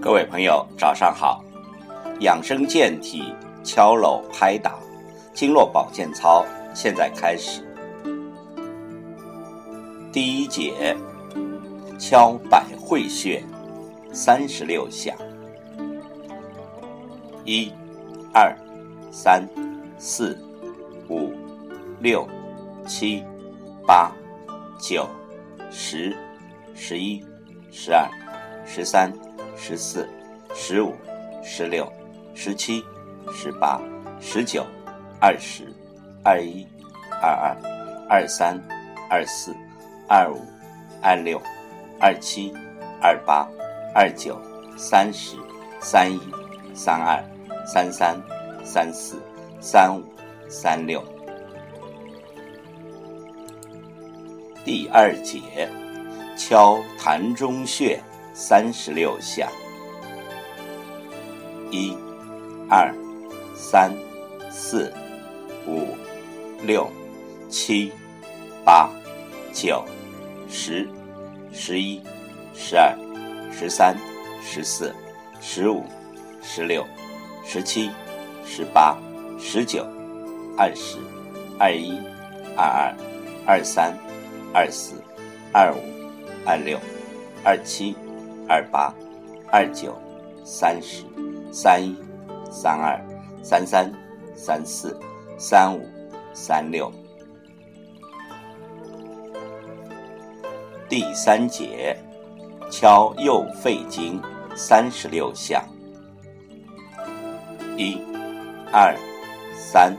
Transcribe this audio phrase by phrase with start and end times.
[0.00, 1.42] 各位朋友，早上好！
[2.20, 3.34] 养生健体
[3.64, 4.76] 敲搂拍打
[5.34, 7.62] 经络保健操现在开始。
[10.12, 10.96] 第一节，
[11.98, 13.42] 敲百会穴，
[14.12, 15.12] 三十六下。
[17.44, 17.72] 一、
[18.32, 18.56] 二、
[19.10, 19.46] 三、
[19.98, 20.38] 四、
[21.08, 21.32] 五、
[21.98, 22.24] 六、
[22.86, 23.24] 七、
[23.84, 24.12] 八、
[24.78, 25.08] 九、
[25.72, 26.16] 十、
[26.72, 27.20] 十一、
[27.72, 28.08] 十二、
[28.64, 29.12] 十三。
[29.60, 30.08] 十四、
[30.54, 30.94] 十五、
[31.42, 31.92] 十六、
[32.32, 32.82] 十七、
[33.34, 33.80] 十八、
[34.20, 34.64] 十九、
[35.20, 35.64] 二十、
[36.22, 36.64] 二一、
[37.20, 37.56] 二二、
[38.08, 38.56] 二三、
[39.10, 39.52] 二四、
[40.08, 40.40] 二五、
[41.02, 41.42] 二六、
[42.00, 42.54] 二七、
[43.02, 43.46] 二八、
[43.92, 44.40] 二九、
[44.76, 45.36] 三十、
[45.80, 46.20] 三一、
[46.72, 47.22] 三二、
[47.66, 48.16] 三三、
[48.64, 49.20] 三四、
[49.60, 50.04] 三五、
[50.48, 51.04] 三六。
[54.64, 55.68] 第二节，
[56.36, 58.00] 敲膻中穴。
[58.40, 59.50] 三十六下，
[61.72, 61.92] 一、
[62.70, 62.94] 二、
[63.52, 63.92] 三、
[64.48, 64.94] 四、
[65.66, 65.88] 五、
[66.62, 66.88] 六、
[67.50, 67.92] 七、
[68.64, 68.88] 八、
[69.52, 69.84] 九、
[70.48, 70.88] 十、
[71.52, 72.00] 十一、
[72.54, 72.96] 十二、
[73.52, 73.96] 十三、
[74.40, 74.94] 十四、
[75.40, 75.84] 十五、
[76.40, 76.86] 十六、
[77.44, 77.90] 十七、
[78.46, 78.96] 十八、
[79.36, 79.84] 十九、
[80.56, 80.98] 二十、
[81.58, 81.98] 二一、
[82.56, 82.94] 二二、
[83.44, 83.98] 二三、
[84.54, 84.94] 二四、
[85.52, 85.82] 二五、
[86.46, 86.78] 二六、
[87.42, 87.96] 二七。
[88.48, 88.92] 二八、
[89.52, 89.94] 二九、
[90.42, 91.04] 三十、
[91.52, 91.94] 三一、
[92.50, 92.98] 三二、
[93.42, 93.92] 三三、
[94.34, 94.98] 三四、
[95.36, 95.86] 三五、
[96.32, 96.90] 三六。
[100.88, 101.94] 第三节，
[102.70, 104.18] 敲右肺经
[104.56, 105.62] 三十六下。
[107.76, 108.00] 一、
[108.72, 108.96] 二、
[109.54, 109.94] 三、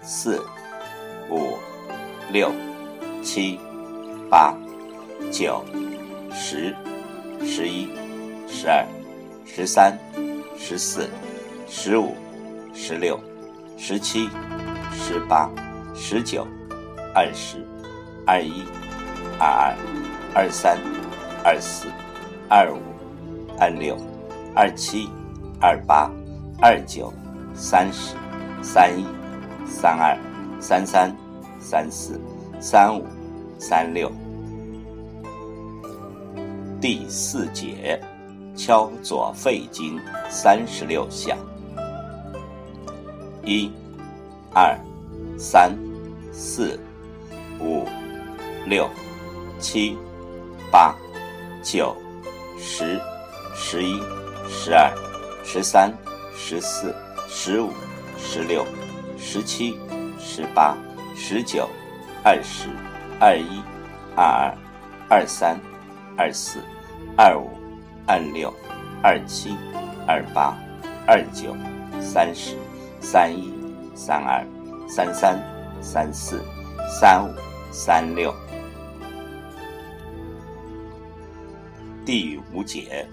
[0.00, 0.40] 四、
[1.28, 1.58] 五、
[2.30, 2.52] 六、
[3.24, 3.58] 七、
[4.30, 4.56] 八、
[5.32, 5.64] 九、
[6.32, 6.72] 十。
[7.42, 7.88] 十一、
[8.46, 8.86] 十二、
[9.46, 9.98] 十三、
[10.58, 11.08] 十四、
[11.68, 12.14] 十五、
[12.74, 13.18] 十六、
[13.78, 14.28] 十七、
[14.92, 15.50] 十八、
[15.94, 16.46] 十九、
[17.14, 17.66] 二十、
[18.26, 18.64] 二一、
[19.38, 19.76] 二二、
[20.34, 20.78] 二三、
[21.42, 21.88] 二四、
[22.48, 22.78] 二五、
[23.58, 23.96] 二六、
[24.54, 25.08] 二七、
[25.60, 26.10] 二八、
[26.60, 27.12] 二九、
[27.54, 28.14] 三十、
[28.62, 29.06] 三一、
[29.66, 30.16] 三二、
[30.60, 31.16] 三三、
[31.58, 32.20] 三四、
[32.60, 33.06] 三五、
[33.58, 34.29] 三六。
[36.80, 38.00] 第四节，
[38.56, 41.36] 敲左肺经三十六下。
[43.44, 43.70] 一、
[44.54, 44.74] 二、
[45.38, 45.76] 三、
[46.32, 46.80] 四、
[47.60, 47.86] 五、
[48.64, 48.88] 六、
[49.58, 49.94] 七、
[50.72, 50.96] 八、
[51.62, 51.94] 九、
[52.58, 52.98] 十、
[53.54, 54.00] 十一、
[54.48, 54.90] 十二、
[55.44, 55.92] 十三、
[56.34, 56.94] 十四、
[57.28, 57.68] 十五、
[58.16, 58.64] 十六、
[59.18, 59.78] 十七、
[60.18, 60.74] 十八、
[61.14, 61.68] 十九、
[62.24, 62.70] 二十、
[63.20, 63.60] 二一、
[64.16, 64.56] 二二、
[65.10, 65.60] 二三。
[66.16, 66.60] 二四、
[67.16, 67.48] 二五、
[68.06, 68.52] 二六、
[69.02, 69.56] 二七、
[70.06, 70.56] 二八、
[71.06, 71.56] 二九、
[72.00, 72.56] 三十、
[73.00, 73.52] 三一、
[73.94, 74.44] 三二、
[74.86, 75.38] 三三、
[75.80, 76.44] 三四、
[76.88, 77.34] 三五、
[77.72, 78.34] 三六。
[82.04, 83.06] 第五节，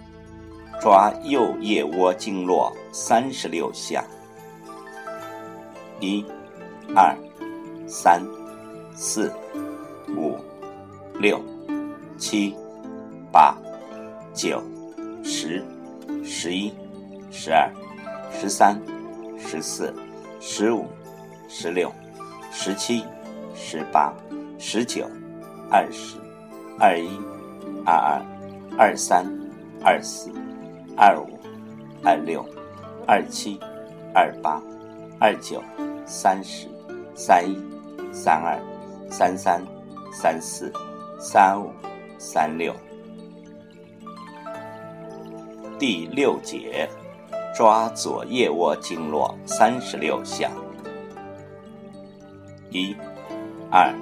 [0.81, 4.03] 抓右腋窝经络三十六下。
[5.99, 6.25] 一、
[6.95, 7.15] 二、
[7.87, 8.21] 三、
[8.93, 9.31] 四、
[10.15, 10.37] 五、
[11.19, 11.41] 六、
[12.17, 12.55] 七。
[13.31, 13.55] 八、
[14.33, 14.63] 九、
[15.23, 15.63] 十、
[16.23, 16.73] 十一、
[17.31, 17.69] 十二、
[18.31, 18.81] 十三、
[19.37, 19.93] 十四、
[20.39, 20.85] 十五、
[21.49, 21.91] 十六、
[22.51, 23.03] 十七、
[23.55, 24.13] 十八、
[24.57, 25.09] 十九、
[25.69, 26.17] 二十、
[26.79, 27.09] 二一、
[27.85, 28.25] 二二、
[28.77, 29.25] 二三、
[29.83, 30.31] 二四、
[30.95, 31.39] 二五、
[32.03, 32.45] 二六、
[33.05, 33.59] 二七、
[34.13, 34.61] 二八、
[35.19, 35.61] 二九、
[36.05, 36.67] 三十、
[37.15, 37.57] 三一、
[38.11, 38.59] 三二、
[39.09, 39.61] 三三、
[40.13, 40.71] 三四、
[41.19, 41.71] 三五、
[42.17, 42.73] 三六。
[45.79, 46.89] 第六节，
[47.55, 50.49] 抓左腋窝经络三十六下。
[52.71, 52.95] 一、
[53.69, 53.93] 二、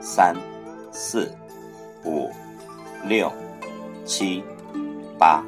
[0.00, 0.34] 三、
[0.90, 1.32] 四、
[2.04, 2.28] 五、
[3.04, 3.32] 六、
[4.04, 4.42] 七、
[5.16, 5.44] 八、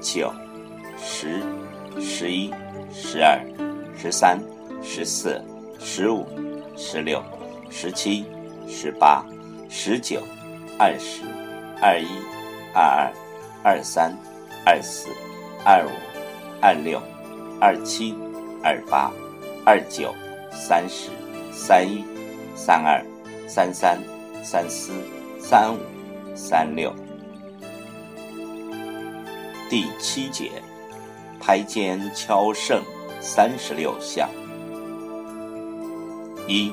[0.00, 0.32] 九、
[0.96, 1.42] 十、
[2.00, 2.54] 十一、
[2.92, 3.44] 十二、
[3.96, 4.38] 十三、
[4.80, 5.42] 十四、
[5.80, 6.24] 十五、
[6.76, 7.20] 十六、
[7.68, 8.24] 十七、
[8.68, 9.26] 十八、
[9.68, 10.22] 十九、
[10.78, 11.24] 二十、
[11.82, 12.06] 二一、
[12.72, 13.12] 二二、
[13.64, 14.16] 二三。
[14.64, 15.08] 二四、
[15.64, 15.90] 二五、
[16.60, 17.00] 二六、
[17.60, 18.14] 二七、
[18.62, 19.10] 二八、
[19.64, 20.14] 二九、
[20.52, 21.10] 三十、
[21.50, 22.04] 三一、
[22.54, 23.02] 三二、
[23.48, 23.98] 三三、
[24.44, 24.92] 三四、
[25.38, 25.78] 三五、
[26.36, 26.94] 三六。
[29.70, 30.50] 第七节，
[31.40, 32.82] 拍肩敲肾
[33.20, 34.28] 三十六下。
[36.46, 36.70] 一、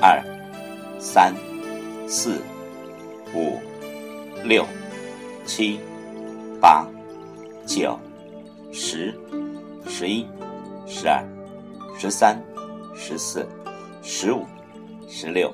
[0.00, 0.22] 二、
[0.98, 1.34] 三、
[2.08, 2.40] 四、
[3.34, 3.58] 五、
[4.44, 4.64] 六、
[5.44, 5.78] 七、
[6.60, 6.86] 八。
[7.66, 7.98] 九、
[8.72, 9.14] 十、
[9.86, 10.26] 十一、
[10.86, 11.24] 十二、
[11.98, 12.42] 十三、
[12.94, 13.46] 十四、
[14.02, 14.44] 十五、
[15.08, 15.52] 十六、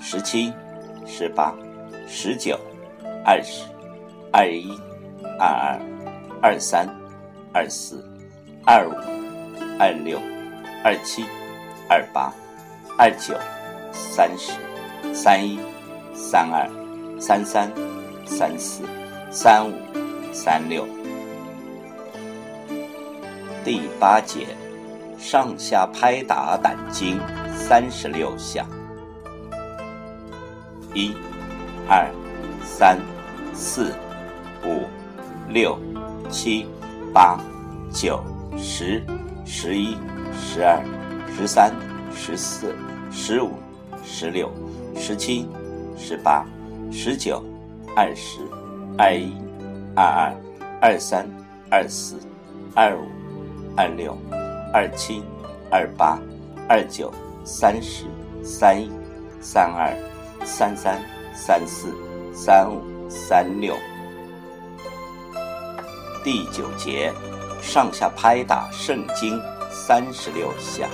[0.00, 0.52] 十七、
[1.06, 1.54] 十八、
[2.06, 2.58] 十九、
[3.24, 3.64] 二十、
[4.32, 4.78] 二一、
[5.38, 5.80] 二二、
[6.40, 6.88] 二三、
[7.52, 8.04] 二四、
[8.64, 8.92] 二五、
[9.78, 10.20] 二六、
[10.84, 11.24] 二七、
[11.88, 12.32] 二八、
[12.96, 13.34] 二九、
[13.92, 14.52] 三十、
[15.12, 15.58] 三一、
[16.14, 16.68] 三二、
[17.20, 17.70] 三三、
[18.24, 18.84] 三四、
[19.30, 19.74] 三五、
[20.32, 20.86] 三六。
[23.62, 24.56] 第八节，
[25.18, 27.20] 上下拍打胆经
[27.54, 28.66] 三十六下。
[30.94, 31.14] 一、
[31.86, 32.10] 二、
[32.64, 32.98] 三、
[33.52, 33.94] 四、
[34.64, 34.86] 五、
[35.48, 35.78] 六、
[36.30, 36.66] 七、
[37.12, 37.38] 八、
[37.92, 38.24] 九、
[38.56, 39.04] 十、
[39.44, 39.94] 十一、
[40.32, 40.82] 十二、
[41.36, 41.74] 十三、
[42.14, 42.74] 十四、
[43.12, 43.52] 十五、
[44.02, 44.50] 十六、
[44.96, 45.46] 十七、
[45.98, 46.46] 十八、
[46.90, 47.44] 十九、
[47.94, 48.40] 二十、
[48.96, 49.34] 二一、
[49.94, 50.34] 二二、
[50.80, 51.28] 二三、
[51.70, 52.18] 二四、
[52.74, 53.19] 二五。
[53.76, 54.16] 二六、
[54.72, 55.22] 二七、
[55.70, 56.18] 二八、
[56.68, 57.12] 二九、
[57.44, 58.04] 三十、
[58.42, 58.90] 三一、
[59.40, 59.96] 三二、
[60.44, 61.00] 三三、
[61.34, 61.94] 三四、
[62.34, 63.74] 三五、三六。
[66.22, 67.12] 第九节，
[67.62, 69.40] 上下拍打圣经
[69.70, 70.88] 三十六下。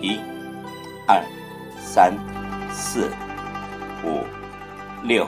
[0.00, 0.20] 一、
[1.08, 1.20] 二、
[1.80, 2.12] 三、
[2.70, 3.10] 四、
[4.04, 4.22] 五、
[5.02, 5.26] 六、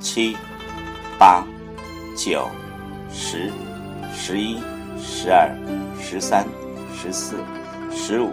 [0.00, 0.36] 七、
[1.18, 1.44] 八、
[2.16, 2.46] 九、
[3.10, 3.50] 十、
[4.12, 4.60] 十一。
[5.02, 5.50] 十二、
[5.98, 6.46] 十三、
[6.94, 7.36] 十四、
[7.90, 8.32] 十五、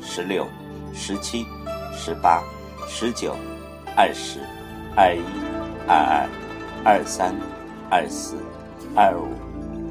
[0.00, 0.46] 十六、
[0.92, 1.46] 十七、
[1.94, 2.42] 十八、
[2.88, 3.36] 十九、
[3.96, 4.40] 二十、
[4.96, 5.22] 二一、
[5.86, 6.28] 二二、
[6.84, 7.34] 二三、
[7.88, 8.36] 二四、
[8.94, 9.28] 二五、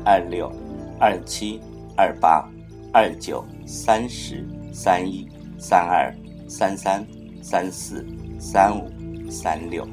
[0.05, 0.51] 二六、
[0.99, 1.61] 二七、
[1.95, 2.47] 二八、
[2.93, 5.27] 二九、三十、三一、
[5.57, 6.13] 三二、
[6.47, 7.05] 三三、
[7.41, 8.05] 三四、
[8.37, 8.91] 三五、
[9.31, 9.87] 三六。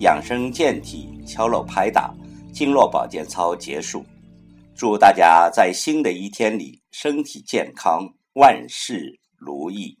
[0.00, 2.12] 养生健体，敲锣拍打，
[2.52, 4.04] 经络保健操结束。
[4.78, 9.98] 祝大家在新的一天里身体健康，万事如意。